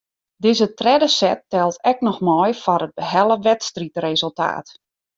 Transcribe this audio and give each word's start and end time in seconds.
Dizze 0.45 0.67
tredde 0.79 1.09
set 1.15 1.43
teld 1.57 1.77
ek 1.93 2.03
noch 2.09 2.19
mei 2.31 2.51
foar 2.63 2.85
it 2.89 2.97
behelle 3.05 3.37
wedstriidresultaat. 3.49 4.67